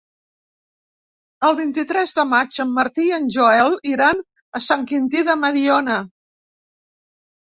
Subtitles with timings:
[1.49, 4.25] El vint-i-tres de maig en Martí i en Joel iran
[4.61, 6.01] a Sant Quintí de Mediona.